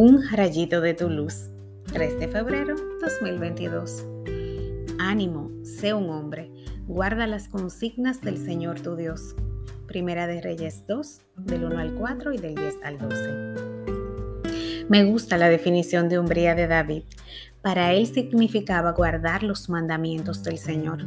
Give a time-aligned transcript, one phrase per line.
[0.00, 1.50] Un rayito de tu luz.
[1.92, 4.04] 3 de febrero 2022.
[5.00, 6.52] Ánimo, sé un hombre.
[6.86, 9.34] Guarda las consignas del Señor tu Dios.
[9.88, 14.86] Primera de Reyes 2, del 1 al 4 y del 10 al 12.
[14.88, 17.02] Me gusta la definición de hombría de David.
[17.60, 20.98] Para él significaba guardar los mandamientos del Señor.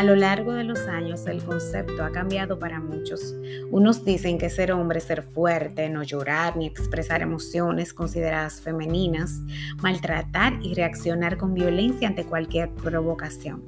[0.00, 3.34] A lo largo de los años el concepto ha cambiado para muchos.
[3.70, 9.42] Unos dicen que ser hombre es ser fuerte, no llorar ni expresar emociones consideradas femeninas,
[9.82, 13.62] maltratar y reaccionar con violencia ante cualquier provocación.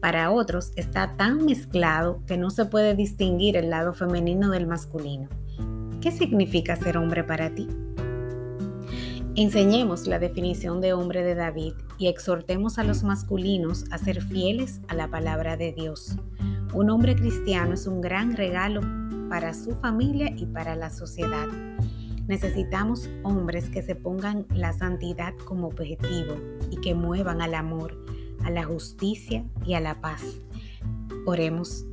[0.00, 5.28] Para otros está tan mezclado que no se puede distinguir el lado femenino del masculino.
[6.00, 7.68] ¿Qué significa ser hombre para ti?
[9.36, 14.80] Enseñemos la definición de hombre de David y exhortemos a los masculinos a ser fieles
[14.88, 16.16] a la palabra de Dios.
[16.74, 18.80] Un hombre cristiano es un gran regalo
[19.28, 21.46] para su familia y para la sociedad.
[22.26, 26.34] Necesitamos hombres que se pongan la santidad como objetivo
[26.70, 28.04] y que muevan al amor,
[28.44, 30.40] a la justicia y a la paz.
[31.24, 31.84] Oremos.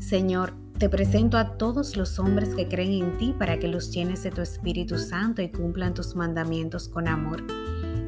[0.00, 4.22] Señor, te presento a todos los hombres que creen en ti para que los llenes
[4.24, 7.44] de tu Espíritu Santo y cumplan tus mandamientos con amor.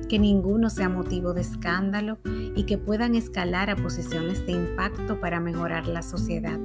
[0.08, 2.18] Que ninguno sea motivo de escándalo
[2.54, 6.58] y que puedan escalar a posiciones de impacto para mejorar la sociedad.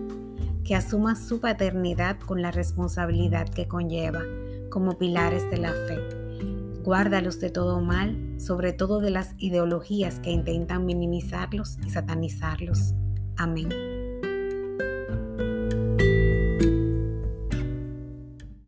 [0.64, 4.22] Que asuma su paternidad con la responsabilidad que conlleva
[4.70, 6.00] como pilares de la fe.
[6.84, 12.94] Guárdalos de todo mal, sobre todo de las ideologías que intentan minimizarlos y satanizarlos.
[13.38, 14.01] Amén.